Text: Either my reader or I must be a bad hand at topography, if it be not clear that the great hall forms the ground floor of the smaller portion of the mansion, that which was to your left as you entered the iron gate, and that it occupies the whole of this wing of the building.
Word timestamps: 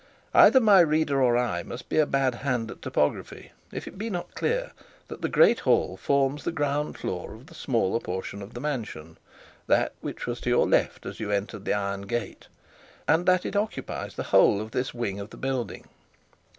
Either 0.33 0.59
my 0.59 0.79
reader 0.79 1.21
or 1.21 1.37
I 1.37 1.61
must 1.61 1.87
be 1.87 1.99
a 1.99 2.07
bad 2.07 2.33
hand 2.33 2.71
at 2.71 2.81
topography, 2.81 3.51
if 3.71 3.87
it 3.87 3.99
be 3.99 4.09
not 4.09 4.33
clear 4.33 4.71
that 5.09 5.21
the 5.21 5.29
great 5.29 5.59
hall 5.59 5.95
forms 5.95 6.43
the 6.43 6.51
ground 6.51 6.97
floor 6.97 7.35
of 7.35 7.45
the 7.45 7.53
smaller 7.53 7.99
portion 7.99 8.41
of 8.41 8.55
the 8.55 8.59
mansion, 8.59 9.19
that 9.67 9.93
which 10.01 10.25
was 10.25 10.41
to 10.41 10.49
your 10.49 10.65
left 10.65 11.05
as 11.05 11.19
you 11.19 11.29
entered 11.29 11.65
the 11.65 11.73
iron 11.73 12.01
gate, 12.07 12.47
and 13.07 13.27
that 13.27 13.45
it 13.45 13.55
occupies 13.55 14.15
the 14.15 14.23
whole 14.33 14.59
of 14.59 14.71
this 14.71 14.91
wing 14.91 15.19
of 15.19 15.29
the 15.29 15.37
building. 15.37 15.85